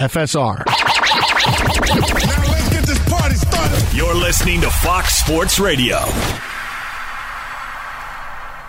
[0.00, 0.64] FSR.
[0.66, 3.94] Now let's get this party started.
[3.94, 5.98] You're listening to Fox Sports Radio.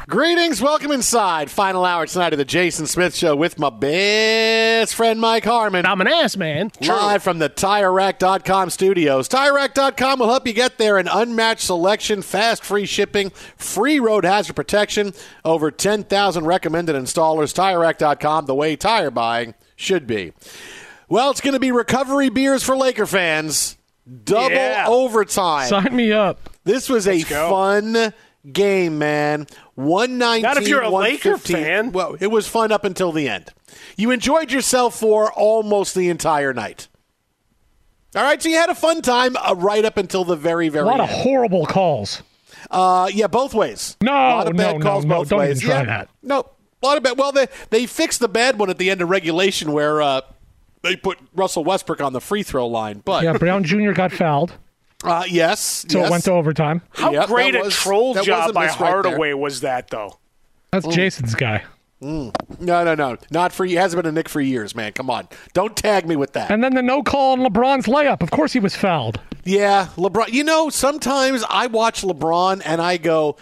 [0.10, 1.50] Greetings, welcome inside.
[1.50, 5.86] Final hour tonight of the Jason Smith Show with my best friend Mike Harmon.
[5.86, 6.70] I'm an ass man.
[6.82, 9.30] Live from the TireRack.com studios.
[9.30, 10.98] TireRack.com will help you get there.
[10.98, 15.14] An unmatched selection, fast free shipping, free road hazard protection,
[15.46, 17.54] over 10,000 recommended installers.
[17.54, 20.34] TireRack.com, the way tire buying should be.
[21.12, 23.76] Well, it's going to be recovery beers for Laker fans.
[24.24, 24.86] Double yeah.
[24.88, 25.68] overtime.
[25.68, 26.50] Sign me up.
[26.64, 27.50] This was Let's a go.
[27.50, 28.14] fun
[28.50, 29.46] game, man.
[29.76, 31.92] 119 Not if you're a Laker fan.
[31.92, 33.52] Well, it was fun up until the end.
[33.98, 36.88] You enjoyed yourself for almost the entire night.
[38.16, 40.84] All right, so you had a fun time uh, right up until the very, very
[40.84, 41.10] A lot end.
[41.10, 42.24] of horrible calls.
[42.70, 43.98] Uh, yeah, both ways.
[44.00, 45.60] No, a lot of no, bad calls no, both no, ways.
[45.60, 45.98] Don't even try yeah.
[46.00, 46.10] that.
[46.24, 46.50] No,
[46.82, 47.18] a lot of bad.
[47.18, 50.22] Well, they they fixed the bad one at the end of regulation where uh,
[50.82, 53.02] they put Russell Westbrook on the free throw line.
[53.04, 53.92] But yeah, Brown Jr.
[53.92, 54.54] got fouled.
[55.04, 55.86] Uh, yes.
[55.90, 56.08] So yes.
[56.08, 56.82] it went to overtime.
[56.92, 60.20] How yep, great a was, troll job by Hardaway right was that, though?
[60.72, 60.94] That's mm.
[60.94, 61.64] Jason's guy.
[62.02, 62.34] Mm.
[62.60, 63.18] No, no, no.
[63.30, 64.92] Not for he Hasn't been a Knick for years, man.
[64.94, 65.28] Come on.
[65.54, 66.50] Don't tag me with that.
[66.50, 68.22] And then the no call on LeBron's layup.
[68.22, 69.20] Of course he was fouled.
[69.44, 70.32] Yeah, LeBron.
[70.32, 73.38] You know, sometimes I watch LeBron and I go,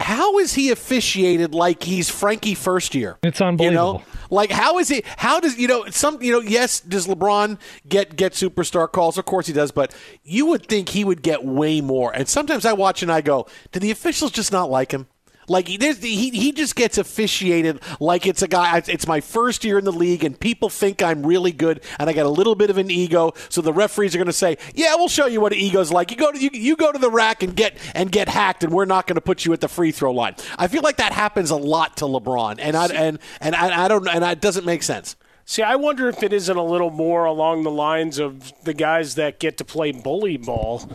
[0.00, 3.18] how is he officiated like he's Frankie first year?
[3.22, 3.72] It's unbelievable.
[3.72, 4.02] You know?
[4.30, 8.16] Like how is he how does you know some you know yes does LeBron get
[8.16, 9.94] get superstar calls of course he does but
[10.24, 13.46] you would think he would get way more and sometimes I watch and I go
[13.70, 15.06] do the officials just not like him
[15.48, 18.82] like he he just gets officiated like it's a guy.
[18.86, 22.12] It's my first year in the league, and people think I'm really good, and I
[22.12, 23.32] got a little bit of an ego.
[23.48, 26.10] So the referees are going to say, "Yeah, we'll show you what an ego's like.
[26.10, 28.72] You go to you, you go to the rack and get and get hacked, and
[28.72, 31.12] we're not going to put you at the free throw line." I feel like that
[31.12, 34.64] happens a lot to LeBron, and I and and I, I don't and it doesn't
[34.66, 35.16] make sense.
[35.46, 39.16] See, I wonder if it isn't a little more along the lines of the guys
[39.16, 40.88] that get to play bully ball.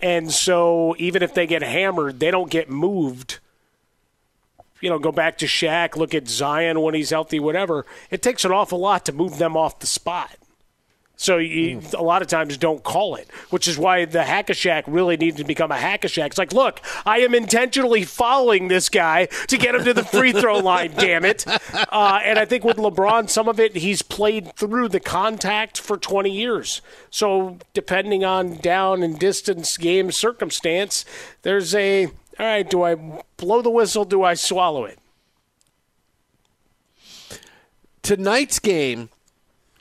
[0.00, 3.38] And so even if they get hammered, they don't get moved
[4.82, 7.86] you know, go back to Shaq, look at Zion when he's healthy, whatever.
[8.10, 10.36] It takes an awful lot to move them off the spot.
[11.22, 11.94] So you, mm.
[11.96, 15.16] a lot of times don't call it, which is why the hack a Shaq really
[15.16, 16.26] needs to become a hack a Shaq.
[16.26, 20.32] It's like, look, I am intentionally following this guy to get him to the free
[20.32, 20.92] throw line.
[20.96, 21.46] Damn it!
[21.46, 25.96] Uh, and I think with LeBron, some of it he's played through the contact for
[25.96, 26.82] 20 years.
[27.10, 31.04] So depending on down and distance game circumstance,
[31.42, 32.96] there's a all right, do I
[33.36, 34.04] blow the whistle?
[34.04, 34.98] Do I swallow it?
[38.02, 39.10] Tonight's game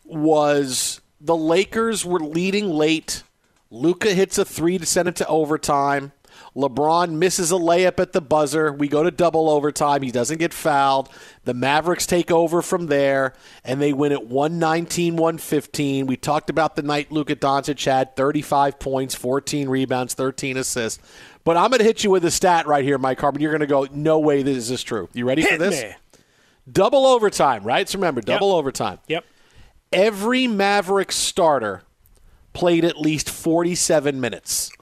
[0.06, 3.24] was the Lakers were leading late.
[3.70, 6.12] Luka hits a three to send it to overtime.
[6.56, 8.72] LeBron misses a layup at the buzzer.
[8.72, 10.02] We go to double overtime.
[10.02, 11.10] He doesn't get fouled.
[11.46, 13.34] The Mavericks take over from there,
[13.64, 16.06] and they win at 119 115.
[16.08, 21.02] We talked about the night Luka Doncic had 35 points, 14 rebounds, 13 assists.
[21.44, 23.42] But I'm going to hit you with a stat right here, Mike Harmon.
[23.42, 25.10] You're going to go, no way this is true.
[25.14, 25.82] You ready for this?
[25.82, 25.94] me.
[26.72, 27.90] Double overtime, right?
[27.90, 28.56] So remember, double Yep.
[28.58, 29.00] overtime.
[29.08, 29.26] Yep.
[29.92, 31.82] Every Maverick starter
[32.54, 34.72] played at least 47 minutes.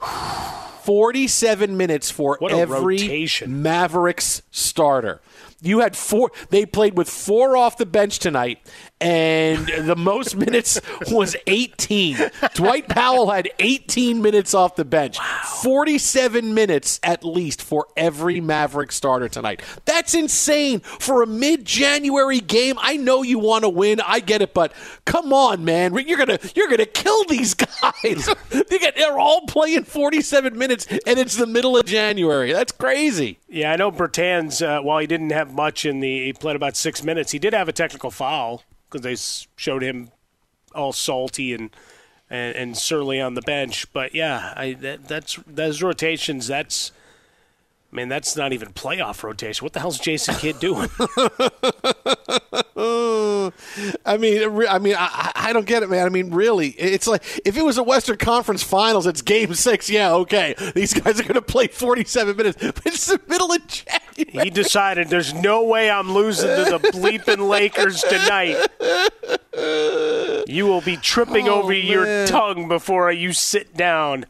[0.84, 3.62] 47 minutes for every rotation.
[3.62, 5.20] Mavericks starter.
[5.62, 6.30] You had four.
[6.50, 8.58] They played with four off the bench tonight,
[9.00, 10.80] and the most minutes
[11.10, 12.16] was 18.
[12.54, 15.18] Dwight Powell had 18 minutes off the bench.
[15.18, 19.62] 47 minutes at least for every Maverick starter tonight.
[19.84, 22.76] That's insane for a mid-January game.
[22.80, 24.00] I know you want to win.
[24.00, 24.72] I get it, but
[25.04, 25.94] come on, man.
[25.94, 28.28] You're gonna you're gonna kill these guys.
[28.50, 32.52] They get- They're all playing 47 minutes, and it's the middle of January.
[32.52, 33.38] That's crazy.
[33.48, 36.76] Yeah, I know Bertans, uh, while he didn't have much in the, he played about
[36.76, 37.32] six minutes.
[37.32, 39.16] He did have a technical foul because they
[39.56, 40.10] showed him
[40.74, 41.70] all salty and,
[42.28, 43.92] and and surly on the bench.
[43.92, 46.46] But yeah, I that, that's those rotations.
[46.46, 46.92] That's,
[47.92, 49.64] I mean, that's not even playoff rotation.
[49.64, 50.88] What the hell's Jason Kidd doing?
[54.04, 56.06] I mean, I mean, I, I don't get it, man.
[56.06, 59.88] I mean, really, it's like if it was a Western Conference Finals, it's Game Six.
[59.90, 63.60] Yeah, okay, these guys are going to play forty-seven minutes, but it's the middle of
[63.66, 64.44] January.
[64.44, 68.56] he decided there's no way I'm losing to the bleeping Lakers tonight.
[70.48, 74.26] You will be tripping Oh, over your tongue before you sit down.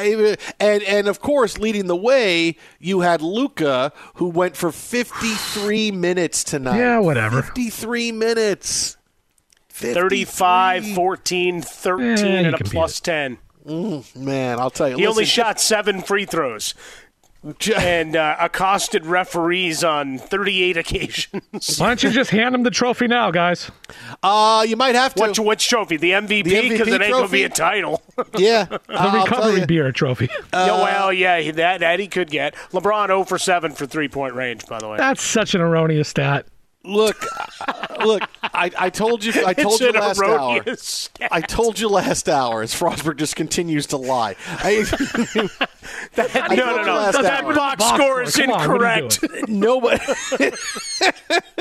[0.00, 5.90] I, and and of course, leading the way, you had Luka, who went for fifty-three
[6.06, 6.78] minutes tonight.
[6.78, 7.42] Yeah, whatever.
[7.42, 8.96] Fifty-three minutes.
[9.74, 13.38] 35, 14, eh, 13, Yeah, and a can beat plus 10.
[13.66, 14.96] Mm, man, I'll tell you.
[14.96, 16.80] He only shot seven free throws J-
[17.76, 21.78] and uh, accosted referees on 38 occasions.
[21.78, 23.70] Why don't you just hand him the trophy now, guys?
[24.22, 25.22] Uh, you might have to.
[25.22, 25.96] Which, which trophy?
[25.96, 26.44] The MVP?
[26.44, 28.00] Because it ain't going to be a title.
[28.36, 30.28] yeah, The I'll recovery beer trophy.
[30.52, 32.54] yeah, well, yeah, that, that he could get.
[32.72, 34.96] LeBron 0 for 7 for three point range, by the way.
[34.98, 36.46] That's such an erroneous stat.
[36.84, 37.16] Look,
[37.68, 38.22] uh, look.
[38.42, 39.32] I, I told you.
[39.46, 40.76] I told It's you an last hour.
[40.76, 41.28] stat.
[41.30, 42.62] I told you last hour.
[42.62, 44.34] As Frostberg just continues to lie.
[44.48, 44.84] I,
[46.16, 47.12] no, told no, you no.
[47.12, 47.54] That hour.
[47.54, 48.22] box Box score score.
[48.22, 49.48] is Come on, what are you incorrect.
[49.48, 50.00] nobody,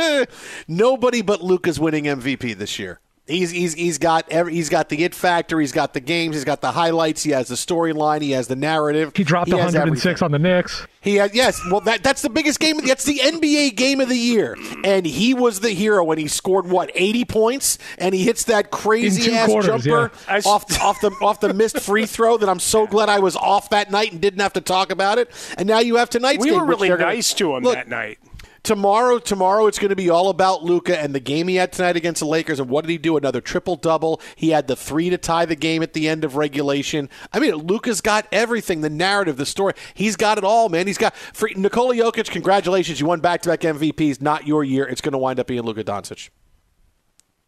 [0.67, 2.99] nobody but Luka's winning MVP this year.
[3.27, 5.59] He's, he's, he's got every, he's got the it factor.
[5.59, 6.35] He's got the games.
[6.35, 7.23] He's got the highlights.
[7.23, 8.21] He has the storyline.
[8.21, 9.13] He has the narrative.
[9.15, 10.25] He dropped has 106 everything.
[10.25, 10.85] on the Knicks.
[11.01, 11.59] He had yes.
[11.71, 12.77] Well, that that's the biggest game.
[12.85, 16.11] That's the NBA game of the year, and he was the hero.
[16.11, 20.33] And he scored what eighty points, and he hits that crazy ass quarters, jumper yeah.
[20.33, 22.37] I s- off off the off the missed free throw.
[22.37, 25.17] That I'm so glad I was off that night and didn't have to talk about
[25.17, 25.31] it.
[25.57, 26.59] And now you have tonight's We game.
[26.59, 28.19] were really they're gonna- nice to him Look, that night.
[28.63, 31.95] Tomorrow, tomorrow it's going to be all about Luka and the game he had tonight
[31.95, 32.59] against the Lakers.
[32.59, 33.17] And what did he do?
[33.17, 34.21] Another triple double.
[34.35, 37.09] He had the three to tie the game at the end of regulation.
[37.33, 39.73] I mean, Luka's got everything: the narrative, the story.
[39.95, 40.85] He's got it all, man.
[40.85, 42.29] He's got for Nikola Jokic.
[42.29, 44.21] Congratulations, you won back-to-back MVPs.
[44.21, 44.85] Not your year.
[44.85, 46.29] It's going to wind up being Luka Doncic.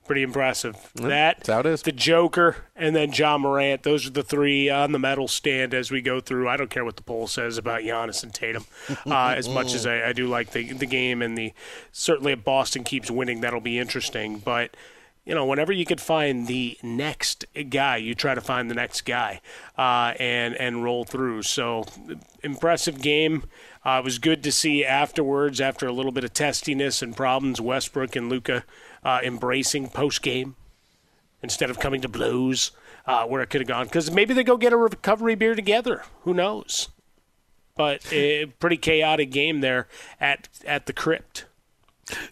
[0.06, 0.76] Pretty impressive.
[0.96, 1.82] that, that's how it is.
[1.84, 3.84] the Joker, and then Ja Morant.
[3.84, 6.50] Those are the three on the medal stand as we go through.
[6.50, 8.66] I don't care what the poll says about Giannis and Tatum,
[9.06, 11.54] uh, as much as I, I do like the the game and the
[11.94, 14.40] certainly if Boston keeps winning, that'll be interesting.
[14.40, 14.76] But
[15.26, 19.02] you know, whenever you could find the next guy, you try to find the next
[19.02, 19.40] guy
[19.78, 21.44] uh, and and roll through.
[21.44, 21.86] So
[22.44, 23.46] impressive game.
[23.86, 27.62] Uh, it was good to see afterwards, after a little bit of testiness and problems,
[27.62, 28.64] Westbrook and Luka
[29.04, 30.56] uh, embracing post game
[31.42, 32.72] instead of coming to blows
[33.06, 33.86] uh, where it could have gone.
[33.86, 36.04] Because maybe they go get a recovery beer together.
[36.22, 36.90] Who knows?
[37.76, 39.88] But a pretty chaotic game there
[40.20, 41.46] at at the crypt.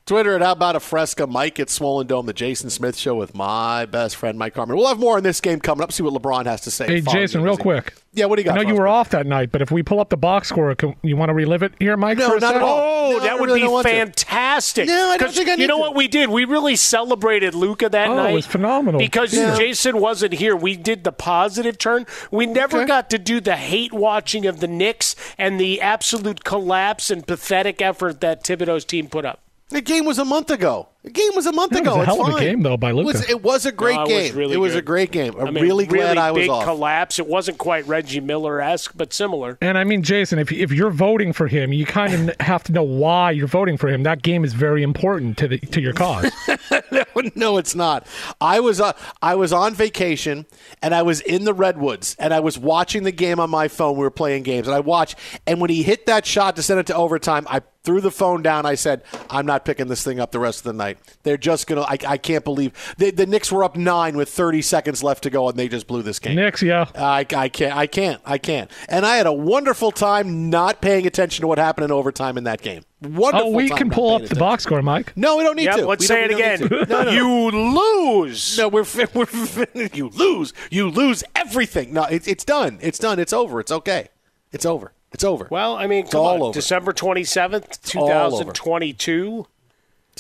[0.06, 3.34] Twitter at How About a Fresca, Mike at Swollen Dome, the Jason Smith Show with
[3.34, 4.76] my best friend, Mike Harmon.
[4.76, 6.88] We'll have more on this game coming up, see what LeBron has to say.
[6.88, 7.64] Hey, Jason, real game.
[7.64, 7.94] quick.
[8.14, 8.58] Yeah, what do you got?
[8.60, 10.76] I know you were off that night, but if we pull up the box score,
[10.76, 12.18] can, you want to relive it here, Mike?
[12.18, 12.80] No, for a not at all.
[12.80, 13.94] Oh, No, I that would really be want to.
[13.94, 14.88] fantastic.
[14.88, 15.82] No, I don't 'Cause think I You know to.
[15.82, 16.30] what we did?
[16.30, 19.00] We really celebrated Luka that Oh, it was phenomenal.
[19.00, 19.56] Because Yeah.
[19.58, 20.56] Jason wasn't here.
[20.58, 22.06] We did the positive turn.
[22.30, 22.88] We never Okay.
[22.88, 27.82] got to do the hate watching of the Knicks and the absolute collapse and pathetic
[27.82, 29.40] effort that Thibodeau's team put up.
[29.72, 30.90] The game was a month ago.
[31.04, 31.96] The game was a month It was ago.
[31.96, 34.04] a It's hell of a game, though, by It was, it was a great No,
[34.04, 34.22] it game.
[34.22, 35.34] was really it was a great game.
[35.40, 36.64] I'm I mean, really glad really I was big off.
[36.64, 37.18] collapse.
[37.18, 39.58] It wasn't quite Reggie Miller esque, but similar.
[39.62, 42.72] And I mean, Jason, if if you're voting for him, you kind of have to
[42.72, 44.04] know why you're voting for him.
[44.04, 46.32] That game is very important to the to your cause.
[47.36, 48.06] no, it's not.
[48.40, 48.94] I was uh,
[49.24, 50.46] I was on vacation
[50.84, 53.96] and I was in the redwoods and I was watching the game on my phone.
[53.98, 55.16] We were playing games and I watched.
[55.48, 58.44] And when he hit that shot to send it to overtime, I threw the phone
[58.44, 58.66] down.
[58.68, 60.91] I said, "I'm not picking this thing up the rest of the night.
[61.24, 61.82] They're just gonna.
[61.82, 65.30] I, I can't believe the, the Knicks were up nine with 30 seconds left to
[65.30, 66.36] go and they just blew this game.
[66.36, 66.86] Knicks, yeah.
[66.96, 67.76] I, I can't.
[67.76, 68.22] I can't.
[68.26, 68.70] I can't.
[68.90, 72.44] And I had a wonderful time not paying attention to what happened in overtime in
[72.46, 72.84] that game.
[73.04, 73.48] Oh, wonderful.
[73.50, 75.14] Oh, we time can pull paying up the box score, Mike.
[75.16, 75.86] No, we don't need Yep, to.
[75.88, 76.60] let's We say it again.
[76.62, 76.90] need.
[76.90, 77.12] No, no.
[77.12, 78.58] You lose.
[78.58, 80.54] No, we're, fin- we're fin- you lose.
[80.70, 81.94] You lose everything.
[81.94, 82.78] No, it's it's done.
[82.82, 83.20] It's done.
[83.20, 83.60] It's over.
[83.60, 84.10] It's okay.
[84.52, 84.94] It's over.
[85.14, 85.48] It's over.
[85.50, 86.42] Well, I mean, come all on.
[86.42, 86.54] over.
[86.54, 88.44] December 27th, all over.
[88.54, 89.46] 2022.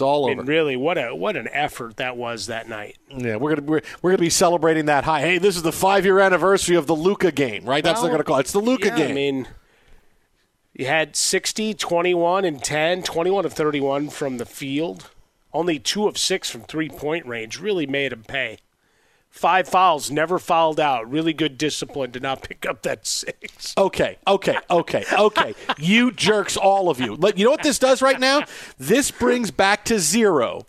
[0.02, 0.42] It's all I over.
[0.42, 2.98] mean, really, what a what an effort that was that night.
[3.16, 5.22] Yeah, we're gonna we're, we're gonna be celebrating that high.
[5.22, 7.84] Hey, this is the five year anniversary of the Luka game, right?
[7.84, 8.42] That's what they're gonna call it.
[8.42, 9.12] It's the Luka yeah, game.
[9.12, 9.48] I mean,
[10.74, 15.12] you had 60, 21, and 10, 21 of 31 from the field.
[15.54, 17.60] Only two of six from three point range.
[17.60, 18.58] Really made him pay.
[19.32, 21.10] Five fouls, never fouled out.
[21.10, 23.74] Really good discipline to not pick up that six.
[23.78, 25.56] Okay, okay, okay, okay.
[25.80, 27.18] you jerks, all of you.
[27.36, 28.44] You know what this does right now?
[28.78, 30.68] This brings back to zero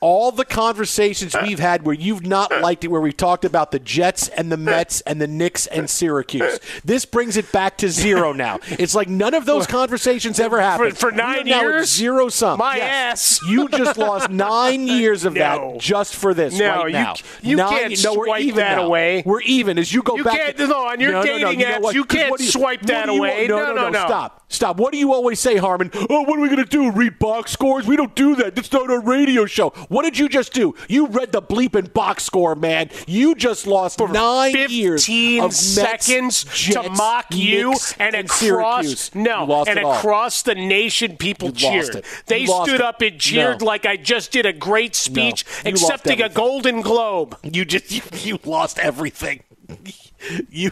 [0.00, 3.78] all the conversations we've had where you've not liked it, where we've talked about the
[3.80, 6.60] Jets and the Mets and the Knicks and Syracuse.
[6.84, 8.60] This brings it back to zero now.
[8.78, 10.96] It's like none of those conversations ever happened.
[10.96, 11.90] for are nine years?
[11.90, 12.58] zero sum.
[12.58, 13.40] My Yes.
[13.40, 13.40] ass.
[13.50, 15.40] You just lost nine years of No.
[15.72, 17.14] that just for this No, right you- now.
[17.42, 18.86] you Nine- can't no, we're even that now.
[18.86, 19.22] away.
[19.26, 20.56] We're even as you go You back.
[20.56, 22.08] can't- no, on your no, no, no, dating you apps, what?
[22.08, 23.46] can't you- swipe that you- away.
[23.48, 24.06] No, No, no, no, no, no.
[24.06, 24.45] Stop.
[24.48, 24.76] Stop.
[24.78, 25.90] What do you always say, Harmon?
[26.08, 26.92] Oh, what are we going to do?
[26.92, 27.84] Read box scores?
[27.86, 28.54] We don't do that.
[28.54, 29.70] That's not a radio show.
[29.88, 30.74] What did you just do?
[30.88, 32.90] You read the bleeping box score, man.
[33.08, 38.26] You just lost nine years 15 of Mets, seconds to mock you Knicks, and, and
[38.26, 38.38] across
[38.86, 39.14] Syracuse.
[39.16, 42.80] no and across the nation people You cheered they stood it.
[42.80, 43.66] up and cheered No.
[43.66, 48.02] like i just did a great speech lost accepting a golden globe You just you,
[48.32, 49.42] you lost everything.
[50.50, 50.70] You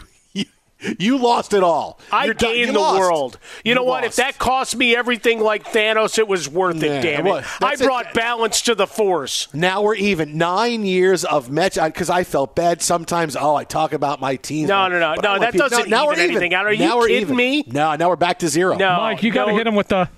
[0.99, 1.99] you you lost it all.
[2.11, 2.99] I You're gained You the lost.
[2.99, 3.39] world.
[3.63, 4.03] You, know what?
[4.03, 7.01] If that cost me everything like Thanos, it was worth Yeah, it.
[7.01, 7.45] Damn well, it!
[7.61, 7.85] I that's it.
[7.85, 9.47] brought balance to the force.
[9.53, 10.37] Now we're even.
[10.37, 13.35] Nine years of Mets because I felt bad sometimes.
[13.35, 14.67] Oh, I talk about my team.
[14.67, 16.65] No, no, no, no, that people- doesn't now, now even we're anything out.
[16.65, 17.35] Are you now we're kidding even.
[17.35, 17.63] me?
[17.67, 18.75] No, now we're back to zero.
[18.75, 20.09] No, Mike, you got to no, hit him with the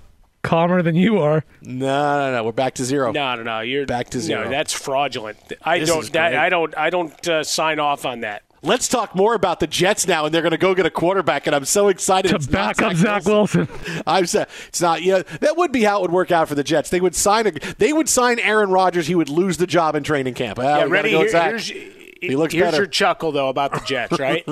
[0.43, 1.43] calmer than you are.
[1.61, 2.43] no, no, no.
[2.43, 3.11] We're back to zero.
[3.11, 3.59] No, no, no.
[3.59, 4.45] You're Back to zero.
[4.45, 5.37] No, that's fraudulent.
[5.61, 6.11] I This don't.
[6.13, 6.35] That.
[6.35, 6.75] I don't.
[6.77, 8.43] I don't uh, sign off on that.
[8.63, 11.45] Let's talk more about the Jets now, and they're going to go get a quarterback,
[11.47, 13.67] and I'm so excited To it's back up Zach Wilson.
[14.07, 15.03] I'm sa- it's not.
[15.03, 16.89] You know, that would be how it would work out for the Jets.
[16.89, 17.51] They would sign a.
[17.51, 19.07] They would sign Aaron Rodgers.
[19.07, 20.57] He would lose the job in training camp.
[20.59, 21.11] Ah, Yeah, ready?
[21.11, 21.49] go Here- Zach.
[21.51, 22.77] here's He looks here's better.
[22.77, 24.43] your chuckle though about the Jets, right?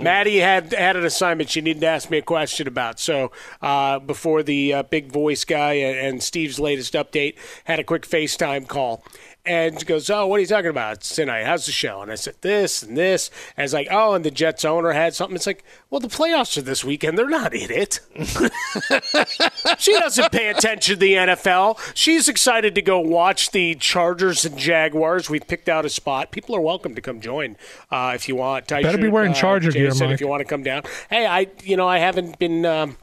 [0.00, 2.98] Maddie had had an assignment she needed to ask me a question about.
[2.98, 7.84] So uh, before the uh, big voice guy and, and Steve's latest update, had a
[7.84, 9.04] quick FaceTime call.
[9.44, 11.44] And she goes, Oh, what are you talking about tonight?
[11.44, 12.00] How's the show?
[12.00, 13.28] And I said, This and this.
[13.56, 15.34] And it's like, Oh, and the Jets owner had something.
[15.34, 17.18] It's like, Well, the playoffs are this weekend.
[17.18, 17.98] They're not in it.
[19.80, 21.80] she doesn't pay attention to the NFL.
[21.94, 25.28] She's excited to go watch the Chargers and Jaguars.
[25.28, 26.30] We've picked out a spot.
[26.30, 27.56] People are welcome to come join
[27.90, 28.68] uh, if you want.
[28.68, 30.14] Better be wearing uh, Charger gear, Jason, Mike.
[30.14, 30.84] If you want to come down.
[31.10, 32.96] Hey, I you know I haven't been um,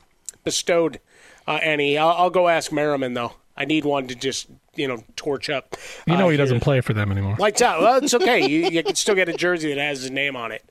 [0.45, 1.01] bestowed
[1.47, 1.97] uh, any.
[1.97, 3.33] I'll, I'll go ask Merriman though.
[3.57, 5.75] I need one to just you know torch up.
[6.07, 7.35] You know uh, he doesn't play for them anymore.
[7.39, 7.81] Lights out.
[7.81, 8.47] Well, it's okay.
[8.47, 10.63] you, you can still get a jersey that has his name on it.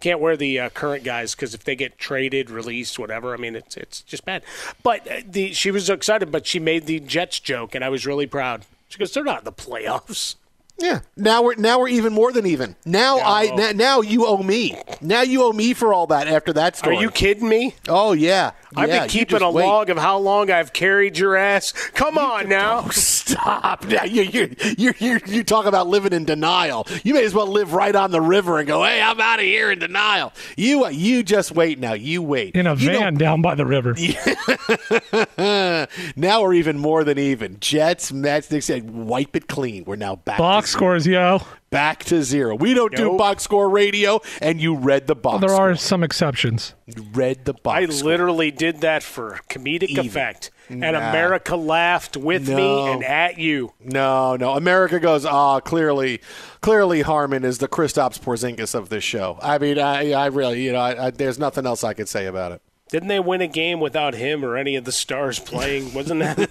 [0.00, 3.54] Can't wear the uh, current guys because if they get traded, released, whatever, I mean,
[3.54, 4.42] it's it's just bad.
[4.82, 8.06] But uh, the she was excited, but she made the Jets joke, and I was
[8.06, 8.64] really proud.
[8.88, 10.36] She goes, "They're not in the playoffs."
[10.80, 11.00] Yeah.
[11.16, 12.76] Now we're now we're even more than even.
[12.84, 14.76] Now I na- now you owe me.
[15.00, 16.96] Now you owe me for all that after that story.
[16.96, 17.74] Are you kidding me?
[17.88, 18.52] Oh yeah.
[18.76, 19.66] I've Yeah, been keeping a wait.
[19.66, 21.72] log of how long I've carried your ass.
[21.72, 22.88] Come on now.
[22.90, 23.84] Stop!
[23.86, 26.86] Now you you you you you talk about living in denial.
[27.04, 29.44] You may as well live right on the river and go, "Hey, I'm out of
[29.44, 31.94] here in denial." You uh, you just wait now.
[31.94, 33.94] You wait In a You know- van down by the river.
[36.16, 37.58] now we're even more than even.
[37.60, 38.48] Jets, Mets.
[38.48, 39.84] They said wipe it clean.
[39.84, 40.38] We're now back.
[40.38, 41.42] Box to scores, yo.
[41.70, 42.54] back to zero.
[42.54, 45.40] We don't do box score radio, and you read the box.
[45.40, 45.76] There are score.
[45.76, 46.74] some exceptions.
[46.86, 47.76] You read the box.
[47.76, 48.10] I score.
[48.10, 50.06] literally did that for comedic Even.
[50.06, 50.50] effect.
[50.68, 53.72] And America laughed with me and at you.
[53.80, 54.52] No, no.
[54.52, 56.20] America goes, ah, clearly,
[56.60, 59.36] clearly Harmon is the Kristaps Porzingis of this show.
[59.42, 62.26] I mean, I, I really, you know, I, I, there's nothing else I could say
[62.26, 62.62] about it.
[62.88, 65.92] Didn't they win a game without him or any of the stars playing?
[65.92, 66.48] Wasn't that?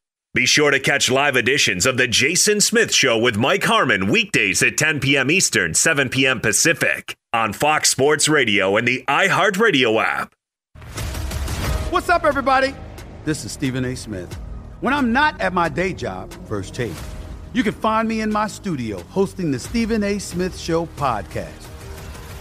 [0.34, 4.62] Be sure to catch live editions of The Jason Smith Show with Mike Harmon weekdays
[4.62, 5.30] at 10 p.m.
[5.30, 6.38] Eastern, 7 p.m.
[6.38, 10.34] Pacific on Fox Sports Radio and the iHeartRadio app.
[11.90, 12.74] What's up, everybody?
[13.24, 13.96] This is Stephen A.
[13.96, 14.30] Smith.
[14.82, 16.92] When I'm not at my day job, First Take,
[17.54, 20.18] you can find me in my studio hosting the Stephen A.
[20.18, 21.66] Smith Show podcast.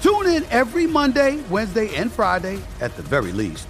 [0.02, 3.70] Tune in every Monday, Wednesday, and Friday, at the very least,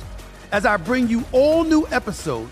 [0.52, 2.52] as I bring you all new episodes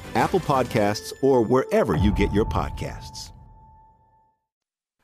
[0.15, 3.31] Apple Podcasts, or wherever you get your podcasts.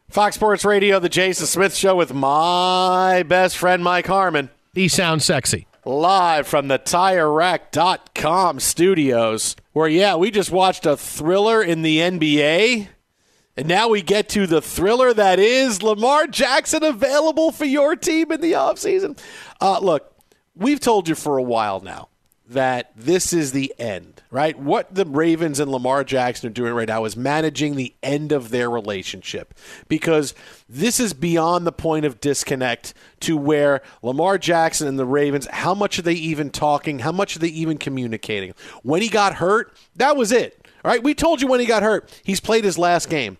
[0.10, 4.50] Fox Sports Radio, The Jason Smith Show with my best friend Mike Harmon.
[4.74, 5.68] He sounds sexy.
[5.86, 12.88] Live from the TireRack.com studios, where, yeah, we just watched a thriller in the NBA.
[13.58, 18.32] And now we get to the thriller that is Lamar Jackson available for your team
[18.32, 19.20] in the offseason.
[19.60, 20.14] Uh, look,
[20.56, 22.10] we've told you for a while now
[22.50, 24.58] that this is the end, right?
[24.58, 28.50] What the Ravens and Lamar Jackson are doing right now is managing the end of
[28.50, 29.54] their relationship
[29.90, 30.34] because
[30.70, 35.74] this is beyond the point of disconnect to where Lamar Jackson and the Ravens, how
[35.74, 37.00] much are they even talking?
[37.00, 38.54] How much are they even communicating?
[38.82, 40.66] When he got hurt, that was it.
[40.86, 42.22] All right, we told you when he got hurt.
[42.24, 43.38] He's played his last game.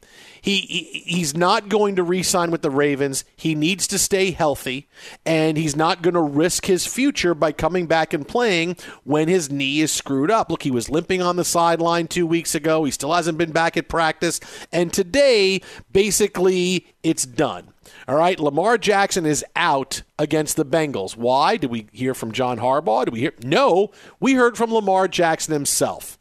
[0.48, 3.26] He, he he's not going to re-sign with the Ravens.
[3.36, 4.88] He needs to stay healthy,
[5.26, 9.52] and he's not going to risk his future by coming back and playing when his
[9.52, 10.50] knee is screwed up.
[10.50, 12.86] Look, he was limping on the sideline two weeks ago.
[12.86, 14.40] He still hasn't been back at practice,
[14.72, 15.60] and today,
[15.92, 17.74] basically, it's done.
[18.08, 21.18] All right, Lamar Jackson is out against the Bengals.
[21.18, 21.58] Why?
[21.58, 23.04] Did we hear from John Harbaugh?
[23.04, 23.34] Did we hear?
[23.44, 26.18] No, we heard from Lamar Jackson himself.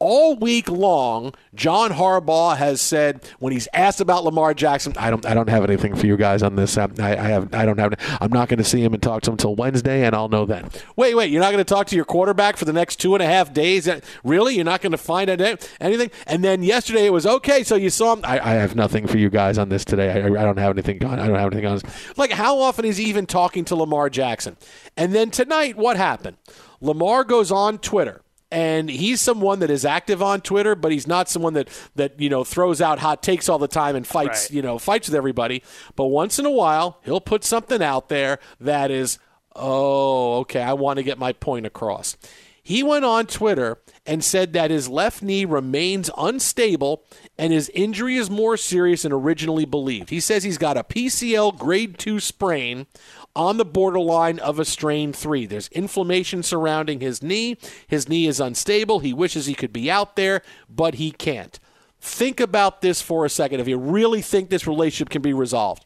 [0.00, 5.26] All week long, John Harbaugh has said when he's asked about Lamar Jackson, I don't,
[5.26, 6.78] I don't have anything for you guys on this.
[6.78, 7.94] Um, I, I have, I don't have.
[8.20, 10.46] I'm not going to see him and talk to him until Wednesday, and I'll know
[10.46, 10.70] then.
[10.96, 13.22] Wait, wait, you're not going to talk to your quarterback for the next two and
[13.22, 13.88] a half days?
[14.22, 14.54] Really?
[14.54, 16.10] You're not going to find anything?
[16.26, 17.64] And then yesterday it was okay.
[17.64, 18.20] So you saw him.
[18.24, 20.10] I, I have nothing for you guys on this today.
[20.10, 21.04] I, I don't have anything.
[21.04, 21.18] on.
[21.18, 22.16] I don't have anything on this.
[22.16, 24.56] Like, how often is he even talking to Lamar Jackson?
[24.96, 26.36] And then tonight, what happened?
[26.80, 31.28] Lamar goes on Twitter and he's someone that is active on Twitter, but he's not
[31.28, 34.50] someone that that you know throws out hot takes all the time and fights right.
[34.52, 35.62] you know fights with everybody.
[35.96, 39.18] But once in a while, he'll put something out there that is,
[39.54, 42.16] oh, okay, I want to get my point across.
[42.62, 47.02] He went on Twitter and said that his left knee remains unstable
[47.38, 50.10] and his injury is more serious than originally believed.
[50.10, 52.86] He says he's got a PCL grade 2 sprain
[53.36, 55.46] on the borderline of a strain 3.
[55.46, 57.56] There's inflammation surrounding his knee.
[57.86, 59.00] His knee is unstable.
[59.00, 61.58] He wishes he could be out there, but he can't.
[62.00, 65.84] Think about this for a second if you really think this relationship can be resolved.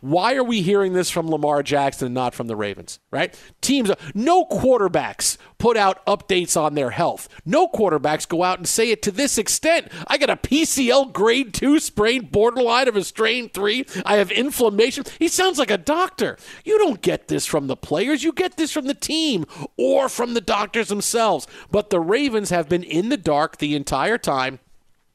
[0.00, 3.38] Why are we hearing this from Lamar Jackson and not from the Ravens, right?
[3.60, 7.28] Teams, no quarterbacks put out updates on their health.
[7.44, 9.90] No quarterbacks go out and say it to this extent.
[10.06, 13.86] I got a PCL grade 2 sprain, borderline of a strain 3.
[14.04, 15.04] I have inflammation.
[15.18, 16.36] He sounds like a doctor.
[16.64, 18.22] You don't get this from the players.
[18.22, 21.46] You get this from the team or from the doctors themselves.
[21.70, 24.60] But the Ravens have been in the dark the entire time.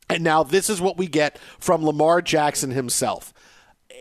[0.10, 3.34] And now this is what we get from Lamar Jackson himself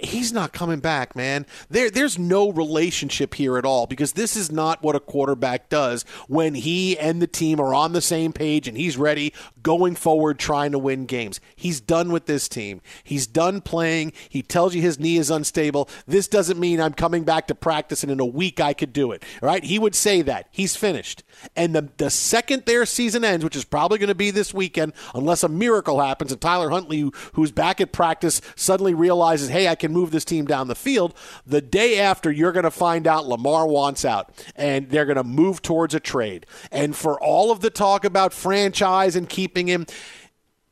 [0.02, 1.46] he's not coming back, man.
[1.70, 6.04] There, there's no relationship here at all because this is not what a quarterback does
[6.28, 10.38] when he and the team are on the same page and he's ready going forward
[10.38, 11.40] trying to win games.
[11.54, 12.80] He's done with this team.
[13.04, 14.12] He's done playing.
[14.28, 15.88] He tells you his knee is unstable.
[16.06, 19.12] This doesn't mean I'm coming back to practice and in a week I could do
[19.12, 19.22] it.
[19.40, 19.62] Right?
[19.62, 20.48] He would say that.
[20.50, 21.22] He's finished.
[21.56, 24.92] And the, the second their season ends, which is probably going to be this weekend,
[25.14, 29.74] unless a miracle happens and Tyler Huntley, who's back at practice, suddenly realizes, hey, I
[29.74, 31.14] can move this team down the field,
[31.46, 35.24] the day after, you're going to find out Lamar wants out and they're going to
[35.24, 36.46] move towards a trade.
[36.70, 39.86] And for all of the talk about franchise and keeping him,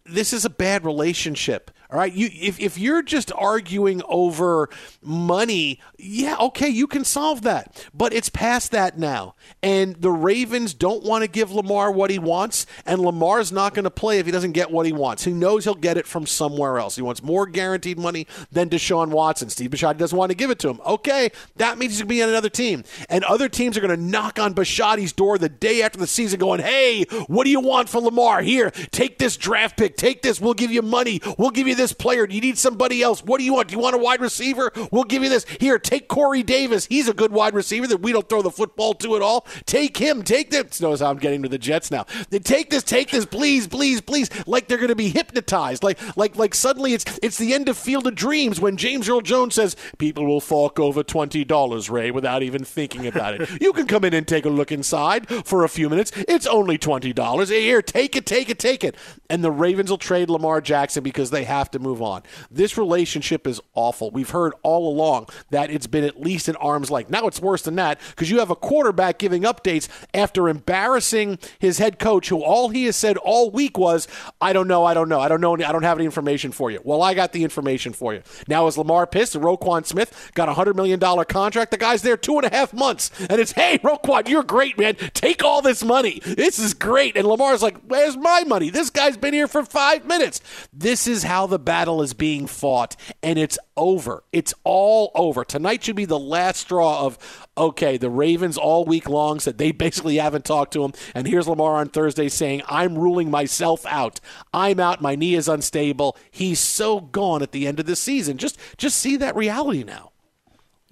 [0.05, 1.71] this is a bad relationship.
[1.93, 4.69] All right, you if, if you're just arguing over
[5.03, 7.89] money, yeah, okay, you can solve that.
[7.93, 9.35] But it's past that now.
[9.61, 13.85] And the Ravens don't want to give Lamar what he wants, and Lamar's not going
[13.85, 15.25] to play if he doesn't get what he wants.
[15.25, 16.95] He knows he'll get it from somewhere else.
[16.95, 19.51] He wants more guaranteed money than Deshaun Watson.
[19.51, 20.81] Steve Bisciotti doesn't want to give it to him.
[20.87, 22.85] Okay, that means he's going to be on another team.
[23.09, 26.39] And other teams are going to knock on Bisciotti's door the day after the season
[26.39, 28.43] going, hey, what do you want for Lamar?
[28.43, 29.97] Here, take this draft pick.
[29.97, 30.41] Take this.
[30.41, 31.21] We'll give you money.
[31.37, 32.27] We'll give you this player.
[32.27, 33.25] Do you need somebody else?
[33.25, 33.69] What do you want?
[33.69, 34.71] Do you want a wide receiver?
[34.93, 35.47] We'll give you this.
[35.59, 36.87] Here, take Corey Davis.
[36.87, 39.47] He's a good wide receiver that we don't throw the football to at all.
[39.67, 40.23] Take him.
[40.23, 40.81] Take this.
[40.81, 42.05] Knows how I'm getting to the Jets now.
[42.31, 42.83] Take this.
[42.83, 43.25] Take this.
[43.25, 44.31] Please, please, please.
[44.47, 45.83] Like they're going to be hypnotized.
[45.83, 49.23] Like, like, like suddenly it's it's the end of Field of Dreams when James Earl
[49.23, 53.61] Jones says people will fork over twenty dollars, Ray, without even thinking about it.
[53.61, 56.13] you can come in and take a look inside for a few minutes.
[56.29, 57.49] It's only twenty dollars.
[57.49, 58.97] Here, take it, take it, take it.
[59.29, 62.23] And the Ravens will trade Lamar Jackson because they have to move on.
[62.51, 64.11] This relationship is awful.
[64.11, 67.11] We've heard all along that it's been at least an arm's length.
[67.11, 71.79] Now it's worse than that because you have a quarterback giving updates after embarrassing his
[71.79, 74.09] head coach, who all he has said all week was,
[74.41, 76.71] I don't know, I don't know, I don't know, I don't have any information for
[76.71, 76.81] you.
[76.85, 78.23] Well, I got the information for you.
[78.49, 79.35] Now is Lamar pissed?
[79.35, 81.71] Roquan Smith got a $100 million contract.
[81.71, 83.11] The guy's there two and a half months.
[83.29, 84.97] And it's, hey, Roquan, you're great, man.
[85.15, 86.21] Take all this money.
[86.25, 87.17] This is great.
[87.17, 88.71] And Lamar's like, where's my money?
[88.71, 90.41] This guy's been here for five minutes.
[90.73, 94.25] This is how the battle is being fought, and it's over.
[94.33, 95.45] It's all over.
[95.45, 99.73] Tonight should be the last straw of, okay, the Ravens all week long said they
[99.73, 104.21] basically haven't talked to him, and here's Lamar on Thursday saying, I'm ruling myself out.
[104.53, 105.01] I'm out.
[105.01, 106.17] My knee is unstable.
[106.31, 108.39] He's so gone at the end of the season.
[108.39, 110.10] Just, just see that reality now.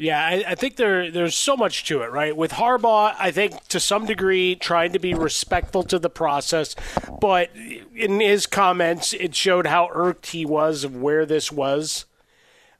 [0.00, 2.36] Yeah, I, I, think there there's so much to it, right?
[2.36, 6.76] With Harbaugh, I think to some degree trying to be respectful to the process,
[7.20, 7.50] but
[7.96, 12.04] in his comments, it showed how irked he was of where this was,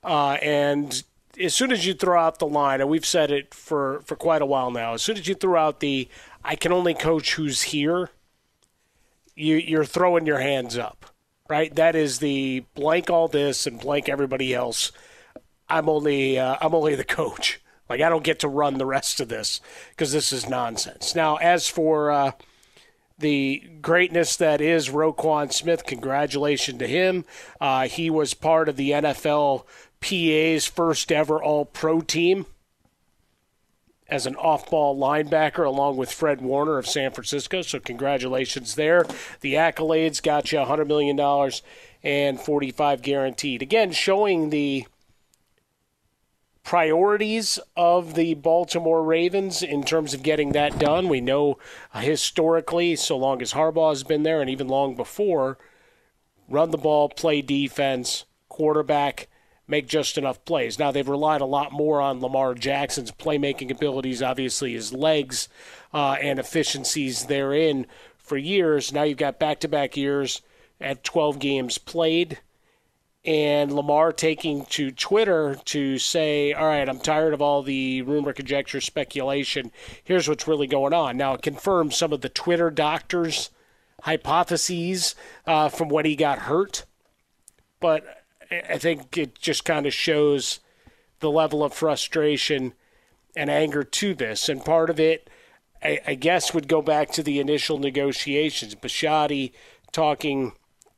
[0.05, 1.03] uh, and
[1.41, 4.41] as soon as you throw out the line, and we've said it for for quite
[4.41, 6.09] a while now, as soon as you throw out the
[6.45, 8.11] "I can only coach who's here,"
[9.35, 11.07] you you're throwing your hands up,
[11.51, 11.75] right?
[11.75, 14.93] That is the blank all this and blank everybody else
[15.69, 17.61] I'm only uh, I'm only the coach.
[17.89, 21.15] Like I don't get to run the rest of this because this is nonsense.
[21.15, 22.33] Now, as for uh,
[23.19, 27.25] the greatness that is Roquan Smith, congratulations to him.
[27.61, 29.65] Uh, he was part of the NFL
[30.01, 32.47] PA's first ever All Pro team,
[34.09, 37.63] as an off ball linebacker along with Fred Warner of San Francisco.
[37.63, 39.05] So, congratulations there.
[39.41, 41.63] The accolades got you $100 million and
[42.03, 43.63] and 45 guaranteed.
[43.63, 44.87] Again, showing the
[46.69, 51.09] priorities of the Baltimore Ravens in terms of getting that done.
[51.09, 51.57] We know
[51.95, 55.57] historically, so long as Harbaugh has been there and even long before,
[56.47, 59.29] run the ball, play defense, quarterback,
[59.67, 60.79] make just enough plays.
[60.79, 65.49] Now, they've relied a lot more on Lamar Jackson's playmaking abilities, obviously, his legs
[65.95, 67.87] uh, and efficiencies therein
[68.19, 68.93] for years.
[68.93, 70.43] Now you've got back to back years
[70.83, 72.41] at 12 games played
[73.29, 78.33] and Lamar taking to Twitter to say, all right, I'm tired of all the rumor,
[78.33, 79.71] conjecture, speculation.
[80.03, 81.19] Here's what's really going on.
[81.19, 83.51] Now, it confirms some of the Twitter doctors'
[84.01, 85.15] hypotheses
[85.47, 86.87] uh, from when he got hurt,
[87.81, 90.61] but I think it just kind of shows
[91.21, 92.73] the level of frustration
[93.37, 94.49] and anger to this.
[94.49, 95.29] And part of it,
[95.83, 98.75] I, I guess, would go back to the initial negotiations.
[98.75, 99.53] Bisciotti
[99.93, 100.53] talking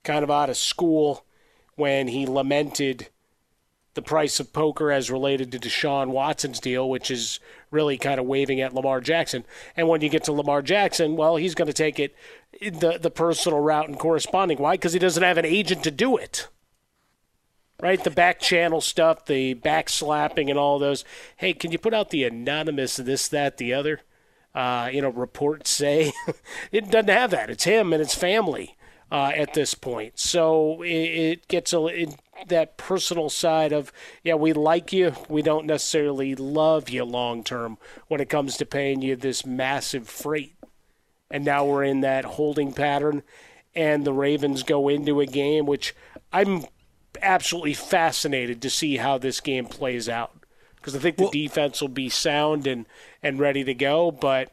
[0.05, 1.25] kind of out of school
[1.81, 3.09] when he lamented
[3.95, 7.41] the price of poker as related to Deshaun Watson's deal, which is
[7.71, 9.45] really kind of waving at Lamar Jackson.
[9.77, 12.15] And when you get to Lamar Jackson, well, he's going to take it
[12.61, 14.59] the the personal route and corresponding.
[14.59, 14.75] Why?
[14.75, 16.49] Because he doesn't have an agent to do it.
[17.83, 21.03] Right, the back channel stuff, the back slapping, and all those.
[21.39, 24.03] Hey, can you put out the anonymous this, that, the other?
[24.55, 26.13] Uh, you know, reports say
[26.73, 27.49] it doesn't have that.
[27.49, 28.77] It's him and his family
[29.11, 30.19] uh, at this point.
[30.19, 32.17] So it, it gets a it,
[32.49, 33.93] that personal side of
[34.23, 38.67] yeah, we like you, we don't necessarily love you long term when it comes to
[38.67, 40.55] paying you this massive freight.
[41.31, 43.23] And now we're in that holding pattern,
[43.75, 45.95] and the Ravens go into a game which
[46.33, 46.65] I'm
[47.23, 50.33] absolutely fascinated to see how this game plays out
[50.77, 52.87] because I think the well, defense will be sound and
[53.23, 54.51] and ready to go, but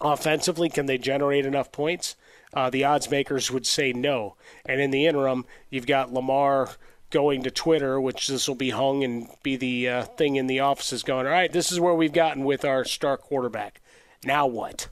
[0.00, 2.16] offensively, can they generate enough points?
[2.54, 4.36] Uh, the odds makers would say no.
[4.66, 6.70] And in the interim, you've got Lamar
[7.10, 10.60] going to Twitter, which this will be hung and be the uh, thing in the
[10.60, 13.80] offices going, all right, this is where we've gotten with our star quarterback.
[14.24, 14.88] Now what?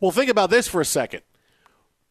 [0.00, 1.22] Well, think about this for a second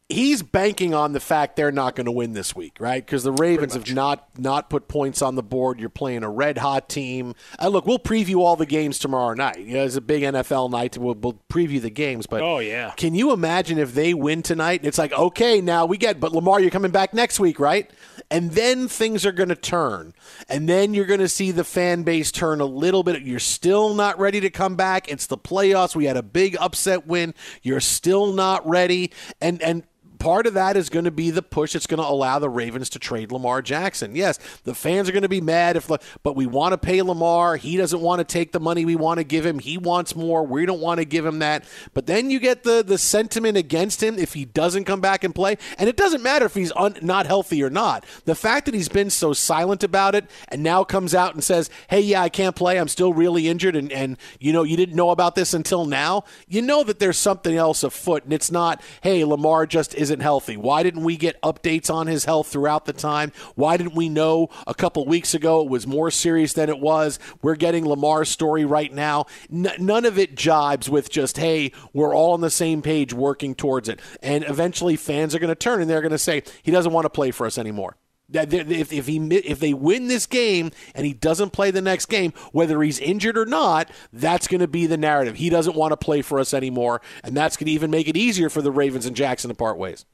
[0.08, 3.04] he's banking on the fact they're not going to win this week, right?
[3.04, 5.80] Because the Ravens have not not put points on the board.
[5.80, 7.34] You're playing a red hot team.
[7.60, 9.58] Uh, look, we'll preview all the games tomorrow night.
[9.58, 10.96] You know, it's a big NFL night.
[10.96, 12.26] We'll, we'll preview the games.
[12.26, 14.80] But oh yeah, can you imagine if they win tonight?
[14.84, 16.20] It's like okay, now we get.
[16.20, 17.90] But Lamar, you're coming back next week, right?
[18.30, 20.14] And then things are going to turn,
[20.48, 23.22] and then you're going to see the fan base turn a little bit.
[23.22, 25.08] You're still not ready to come back.
[25.08, 25.96] It's the playoffs.
[25.96, 27.34] We had a big upset win.
[27.62, 29.84] You're still not ready, and and
[30.26, 32.88] part of that is going to be the push that's going to allow the Ravens
[32.90, 34.16] to trade Lamar Jackson.
[34.16, 35.88] Yes, the fans are going to be mad if,
[36.24, 37.54] but we want to pay Lamar.
[37.54, 39.60] He doesn't want to take the money we want to give him.
[39.60, 40.44] He wants more.
[40.44, 41.64] We don't want to give him that.
[41.94, 45.32] But then you get the the sentiment against him if he doesn't come back and
[45.32, 48.04] play, and it doesn't matter if he's un, not healthy or not.
[48.24, 51.70] The fact that he's been so silent about it and now comes out and says,
[51.88, 52.80] "Hey, yeah, I can't play.
[52.80, 56.24] I'm still really injured," and and you know you didn't know about this until now.
[56.48, 60.22] You know that there's something else afoot, and it's not, "Hey, Lamar just isn't." Isn't
[60.22, 60.56] healthy?
[60.56, 63.32] Why didn't we get updates on his health throughout the time?
[63.54, 67.18] Why didn't we know a couple weeks ago it was more serious than it was?
[67.42, 69.26] We're getting Lamar's story right now.
[69.52, 73.54] N- none of it jibes with just, hey, we're all on the same page working
[73.54, 74.00] towards it.
[74.22, 77.04] And eventually fans are going to turn and they're going to say, he doesn't want
[77.04, 77.96] to play for us anymore.
[78.28, 82.06] That if, if he if they win this game and he doesn't play the next
[82.06, 85.36] game, whether he's injured or not, that's going to be the narrative.
[85.36, 88.16] He doesn't want to play for us anymore, and that's going to even make it
[88.16, 90.04] easier for the Ravens and Jackson to part ways.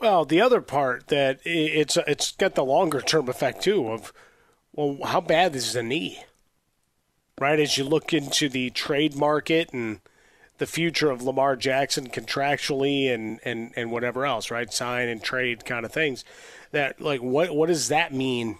[0.00, 4.12] Well, the other part that it's it's got the longer term effect too of
[4.72, 6.24] well, how bad is the knee?
[7.40, 10.00] Right as you look into the trade market and
[10.58, 14.72] the future of Lamar Jackson contractually and, and, and whatever else, right?
[14.72, 16.24] Sign and trade kind of things
[16.74, 18.58] that like what what does that mean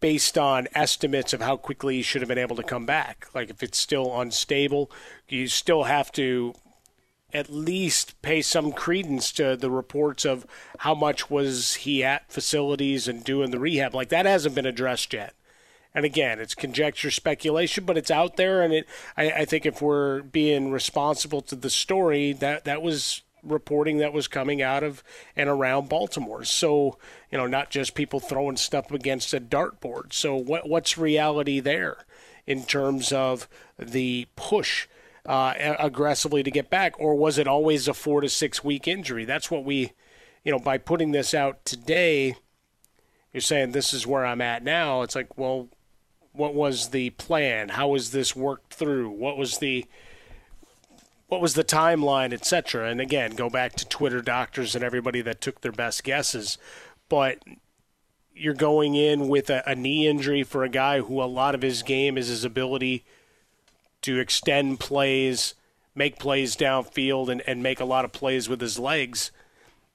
[0.00, 3.26] based on estimates of how quickly he should have been able to come back?
[3.34, 4.90] Like if it's still unstable,
[5.28, 6.54] you still have to
[7.32, 10.46] at least pay some credence to the reports of
[10.78, 13.94] how much was he at facilities and doing the rehab.
[13.94, 15.34] Like that hasn't been addressed yet.
[15.94, 18.62] And again, it's conjecture, speculation, but it's out there.
[18.62, 23.22] And it, I, I think if we're being responsible to the story, that that was
[23.42, 25.02] reporting that was coming out of
[25.36, 26.44] and around Baltimore.
[26.44, 26.98] So,
[27.30, 30.12] you know, not just people throwing stuff against a dartboard.
[30.12, 32.04] So, what what's reality there
[32.46, 33.48] in terms of
[33.78, 34.86] the push
[35.26, 39.24] uh, aggressively to get back, or was it always a four to six week injury?
[39.24, 39.92] That's what we,
[40.44, 42.36] you know, by putting this out today,
[43.32, 45.02] you're saying this is where I'm at now.
[45.02, 45.68] It's like, well,
[46.32, 47.70] What was the plan?
[47.70, 49.10] How was this worked through?
[49.10, 49.86] What was the
[51.30, 52.90] what was the timeline, etc.
[52.90, 56.58] And again, go back to Twitter doctors and everybody that took their best guesses.
[57.08, 57.38] But
[58.34, 61.62] you're going in with a, a knee injury for a guy who a lot of
[61.62, 63.04] his game is his ability
[64.02, 65.54] to extend plays,
[65.94, 69.30] make plays downfield, and, and make a lot of plays with his legs.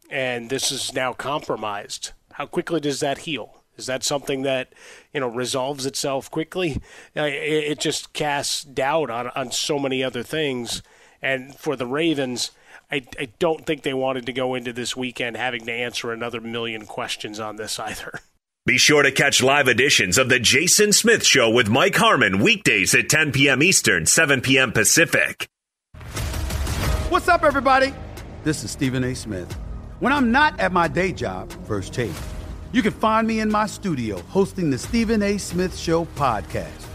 [0.10, 2.14] And this is now compromised.
[2.32, 3.62] How quickly does that heal?
[3.76, 4.72] Is that something that
[5.14, 6.82] you know resolves itself quickly?
[7.14, 10.82] It, it just casts doubt on, on so many other things.
[11.26, 12.52] And for the Ravens,
[12.92, 16.40] I, I don't think they wanted to go into this weekend having to answer another
[16.40, 18.20] million questions on this either.
[18.68, 22.94] Be sure to catch live editions of The Jason Smith Show with Mike Harmon weekdays
[22.94, 23.64] at 10 p.m.
[23.64, 24.72] Eastern, 7 p.m.
[24.72, 25.48] Pacific.
[27.10, 27.92] What's up, everybody?
[28.44, 29.16] This is Stephen A.
[29.16, 29.52] Smith.
[30.02, 32.14] When I'm not at my day job, First Take,
[32.72, 35.40] you can find me in my studio hosting the Stephen A.
[35.40, 36.95] Smith Show podcast.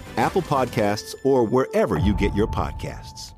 [0.17, 3.33] Apple Podcasts, or wherever you get your podcasts.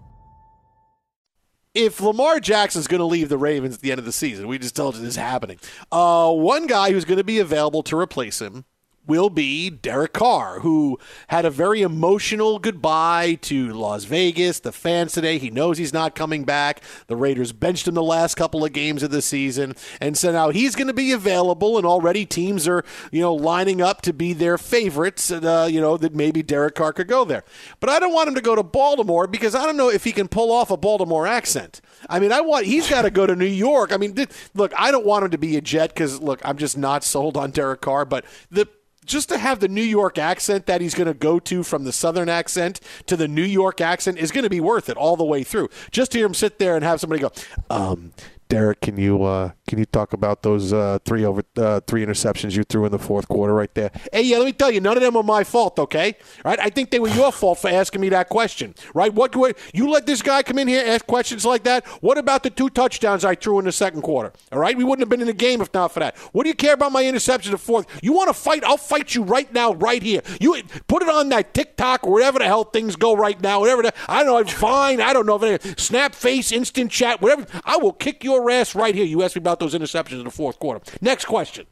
[1.73, 4.59] if Lamar Jackson's going to leave the Ravens at the end of the season, we
[4.59, 5.57] just told you this is happening.
[5.91, 8.65] Uh, one guy who's going to be available to replace him
[9.05, 15.13] will be Derek Carr, who had a very emotional goodbye to Las Vegas, the fans
[15.13, 15.37] today.
[15.37, 16.81] He knows he's not coming back.
[17.07, 20.49] The Raiders benched him the last couple of games of the season, and so now
[20.49, 24.33] he's going to be available, and already teams are you know lining up to be
[24.33, 25.29] their favorites.
[25.31, 27.43] And, uh, you know that maybe Derek Carr could go there,
[27.79, 30.11] but I don't want him to go to Baltimore because I don't know if he
[30.11, 31.81] can pull off a Baltimore accent.
[32.09, 33.91] I mean, I want he's got to go to New York.
[33.91, 36.57] I mean, th- look, I don't want him to be a Jet because look, I'm
[36.57, 38.67] just not sold on Derek Carr, but the
[39.05, 41.91] just to have the New York accent that he's going to go to from the
[41.91, 45.23] Southern accent to the New York accent is going to be worth it all the
[45.23, 45.69] way through.
[45.91, 47.31] Just to hear him sit there and have somebody go,
[47.69, 48.13] um,
[48.49, 52.55] Derek, can you uh, can you talk about those uh, three over uh, three interceptions
[52.55, 53.91] you threw in the fourth quarter right there?
[54.11, 55.79] Hey, yeah, let me tell you, none of them are my fault.
[55.79, 56.59] Okay, right?
[56.59, 58.75] I think they were your fault for asking me that question.
[58.93, 59.13] Right?
[59.13, 59.33] What
[59.73, 61.85] you let this guy come in here ask questions like that?
[62.01, 64.33] What about the two touchdowns I threw in the second quarter?
[64.51, 66.17] All right, we wouldn't have been in the game if not for that.
[66.33, 67.85] What do you care about my interception in the fourth?
[68.01, 68.63] You want to fight?
[68.63, 70.21] I'll fight you right now, right here.
[70.39, 73.59] You put it on that TikTok or whatever the hell things go right now.
[73.59, 74.37] Whatever the, I don't know.
[74.37, 75.01] I'm fine.
[75.01, 75.33] I don't know
[75.77, 77.45] snap face, instant chat, whatever.
[77.65, 79.05] I will kick your ass right here.
[79.05, 80.81] You asked me about those interceptions in the fourth quarter.
[81.01, 81.65] Next question.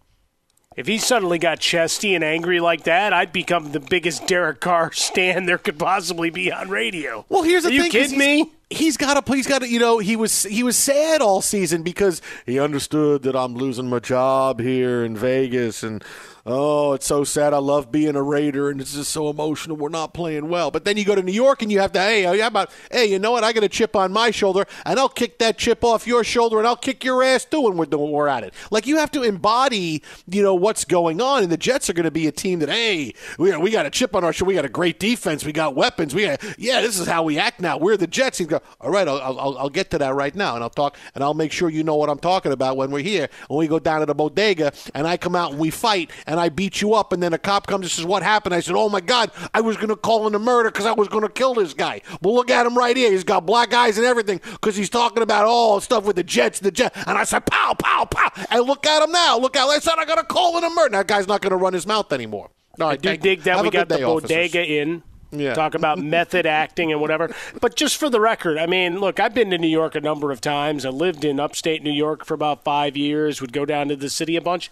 [0.78, 4.92] If he suddenly got chesty and angry like that, I'd become the biggest Derek Carr
[4.94, 7.26] stand there could possibly be on radio.
[7.28, 7.84] Well, here's the Are thing.
[7.86, 8.52] you kidding me?
[8.70, 9.34] He's got to.
[9.34, 9.68] He's got to.
[9.70, 13.90] You know, he was he was sad all season because he understood that I'm losing
[13.90, 16.02] my job here in Vegas, and
[16.46, 17.54] oh, it's so sad.
[17.54, 19.78] I love being a Raider, and it's just so emotional.
[19.78, 20.72] We're not playing well.
[20.72, 22.00] But then you go to New York, and you have to.
[22.00, 22.72] Hey, how about?
[22.92, 23.44] Hey, you know what?
[23.44, 26.58] I got a chip on my shoulder, and I'll kick that chip off your shoulder,
[26.58, 27.68] and I'll kick your ass too.
[27.68, 28.12] And we're doing.
[28.12, 28.54] We're at it.
[28.70, 30.04] Like you have to embody.
[30.28, 32.70] You know what's going on, and the Jets are going to be a team that
[32.70, 34.50] hey, we we got a chip on our shoulder.
[34.50, 35.46] We got a great defense.
[35.46, 36.16] We got weapons.
[36.16, 36.82] We got yeah.
[36.82, 37.78] This is how we act now.
[37.78, 38.38] We're the Jets.
[38.38, 38.62] He's go.
[38.80, 41.34] All right, I'll, I'll, I'll get to that right now, and I'll talk, and I'll
[41.34, 43.30] make sure you know what I'm talking about when we're here.
[43.48, 46.50] When we go down to the bodega, and I come out and we fight, I
[46.50, 48.90] beat you up, and then a cop comes and says, "What happened?" I said, "Oh
[48.90, 51.30] my God, I was going to call in a murder because I was going to
[51.30, 53.12] kill this guy." Well, look at him right here.
[53.12, 56.60] He's got black eyes and everything because he's talking about all stuff with the Jets,
[56.60, 56.96] the Jets.
[57.08, 59.38] And I said, "Pow, pow, pow!" And look at him now.
[59.38, 59.70] Look out!
[59.70, 60.98] I said I got to call in a murder.
[60.98, 62.50] That guy's not going to run his mouth anymore.
[62.80, 64.30] All right, I do thank- dig that we got the officers.
[64.30, 65.04] bodega in.
[65.34, 65.54] Yeah.
[65.54, 67.34] Talk about method acting and whatever.
[67.62, 70.32] But just for the record, I mean, look, I've been to New York a number
[70.32, 70.86] of times.
[70.86, 74.10] I lived in upstate New York for about five years, would go down to the
[74.10, 74.70] city a bunch.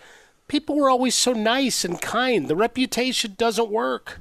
[0.50, 2.50] People were always so nice and kind.
[2.50, 4.20] The reputation doesn't work.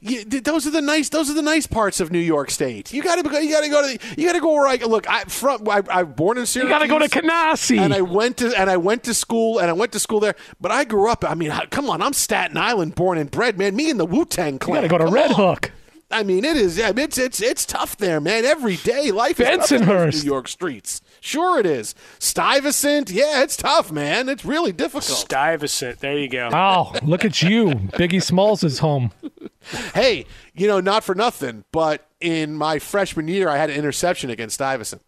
[0.00, 1.08] Yeah, those are the nice.
[1.08, 2.92] Those are the nice parts of New York State.
[2.92, 3.42] You got to.
[3.44, 3.98] You got to go to.
[3.98, 5.10] The, you got to go where I look.
[5.10, 5.68] I from.
[5.68, 6.70] I, I'm born in Syracuse.
[6.70, 7.78] You gotta go to Canarsie.
[7.80, 8.56] And I went to.
[8.56, 9.58] And I went to school.
[9.58, 10.36] And I went to school there.
[10.60, 11.24] But I grew up.
[11.28, 12.00] I mean, come on.
[12.00, 13.74] I'm Staten Island, born and bred, man.
[13.74, 14.76] Me and the Wu Tang You Clan.
[14.76, 15.36] got to go to Come Red on.
[15.36, 15.72] Hook.
[16.10, 16.78] I mean, it is.
[16.78, 18.46] Yeah, it's it's it's tough there, man.
[18.46, 21.02] Every day, life is tough in those New York streets.
[21.20, 21.94] Sure, it is.
[22.18, 23.10] Stuyvesant.
[23.10, 24.30] Yeah, it's tough, man.
[24.30, 25.04] It's really difficult.
[25.04, 26.00] Stuyvesant.
[26.00, 26.48] There you go.
[26.52, 27.66] Oh, look at you.
[27.68, 29.12] Biggie Smalls is home.
[29.92, 34.30] hey, you know, not for nothing, but in my freshman year, I had an interception
[34.30, 35.02] against Stuyvesant.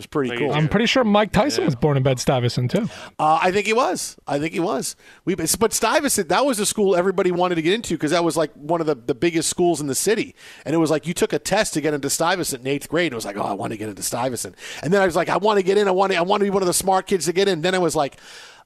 [0.00, 0.50] Was pretty cool.
[0.54, 2.88] I'm pretty sure Mike Tyson was born in Bed Stuyvesant too.
[3.18, 4.16] Uh, I think he was.
[4.26, 4.96] I think he was.
[5.26, 8.34] We, but Stuyvesant, that was a school everybody wanted to get into because that was
[8.34, 10.34] like one of the, the biggest schools in the city.
[10.64, 13.12] And it was like you took a test to get into Stuyvesant in eighth grade.
[13.12, 14.56] It was like, oh, I want to get into Stuyvesant.
[14.82, 15.86] And then I was like, I want to get in.
[15.86, 16.18] I want to.
[16.18, 17.54] I want to be one of the smart kids to get in.
[17.54, 18.16] And Then I was like,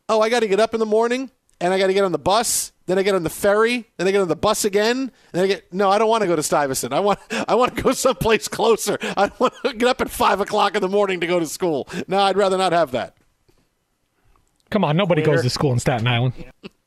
[0.09, 2.12] oh, I got to get up in the morning and I got to get on
[2.12, 2.70] the bus.
[2.87, 3.87] Then I get on the ferry.
[3.97, 4.99] Then I get on the bus again.
[4.99, 5.91] And then I get no.
[5.91, 6.93] I don't want to go to Stuyvesant.
[6.93, 7.18] I want.
[7.49, 8.99] I want to go someplace closer.
[9.16, 11.89] I want to get up at five o'clock in the morning to go to school.
[12.09, 13.16] No, I'd rather not have that.
[14.70, 15.37] Come on, nobody Waiter.
[15.37, 16.35] goes to school in Staten Island.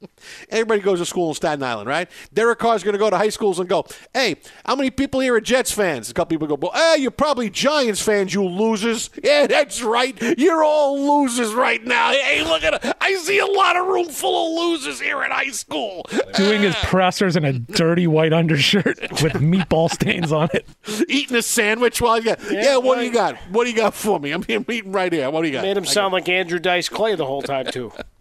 [0.49, 2.09] Everybody goes to school in Staten Island, right?
[2.31, 4.35] Derek Carr's going to go to high schools and go, hey,
[4.65, 6.09] how many people here are Jets fans?
[6.09, 9.09] A couple people go, well, hey, you're probably Giants fans, you losers.
[9.27, 10.15] Yeah, that's right.
[10.37, 12.11] You're all losers right now.
[12.11, 12.95] Hey, look at it.
[13.01, 16.05] I see a lot of room full of losers here at high school.
[16.35, 16.85] Doing his ah.
[16.85, 20.65] pressers in a dirty white undershirt with meatball stains on it.
[21.09, 23.35] Eating a sandwich while you got, yeah, what do you got?
[23.51, 24.31] What do you got for me?
[24.31, 25.29] I'm, I'm eating right here.
[25.29, 25.63] What do you got?
[25.63, 27.91] Made him I sound like Andrew Dice Clay the whole time, too.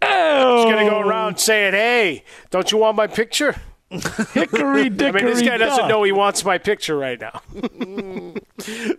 [0.55, 3.55] He's going to go around saying, hey, don't you want my picture?
[3.89, 5.21] Hickory dickory.
[5.21, 5.89] I mean, this guy doesn't dock.
[5.89, 7.41] know he wants my picture right now.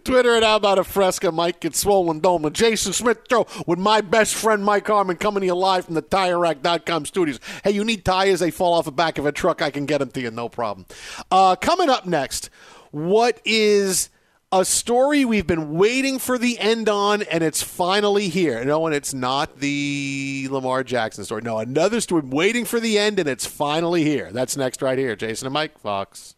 [0.05, 3.79] Twitter at How About a Fresca, Mike at Swollen Dome, and Jason Smith Show with
[3.79, 7.39] my best friend Mike Harmon coming to you live from the TireRack.com studios.
[7.65, 8.41] Hey, you need tires?
[8.41, 9.61] They fall off the back of a truck.
[9.61, 10.87] I can get them to you, no problem.
[11.31, 12.49] Uh, coming up next,
[12.91, 14.09] what is
[14.51, 18.65] a story we've been waiting for the end on, and it's finally here.
[18.65, 21.43] No, and it's not the Lamar Jackson story.
[21.43, 22.23] No, another story.
[22.25, 24.31] Waiting for the end, and it's finally here.
[24.33, 25.15] That's next right here.
[25.17, 26.35] Jason and Mike Fox.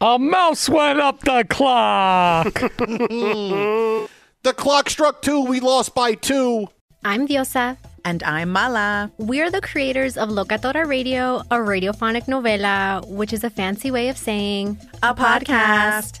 [0.00, 2.62] A mouse went up the clock.
[4.42, 5.40] The clock struck two.
[5.40, 6.68] We lost by two.
[7.04, 7.78] I'm Diosa.
[8.04, 9.10] And I'm Mala.
[9.18, 14.16] We're the creators of Locatora Radio, a radiophonic novela, which is a fancy way of
[14.16, 16.20] saying A podcast.